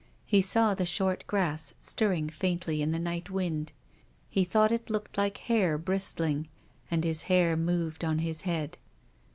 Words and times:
He 0.25 0.41
saw 0.41 0.73
the 0.73 0.87
short 0.87 1.23
grass 1.27 1.75
stirring 1.79 2.27
faintly 2.31 2.81
in 2.81 2.89
the 2.89 2.97
night 2.97 3.29
wind. 3.29 3.71
He 4.31 4.43
thought 4.43 4.71
it 4.71 4.89
looked 4.89 5.15
like 5.15 5.37
hair 5.37 5.77
bristling, 5.77 6.47
and 6.89 7.03
his 7.03 7.21
hair 7.29 7.55
moved 7.55 8.03
on 8.03 8.17
his 8.17 8.41
head. 8.41 8.79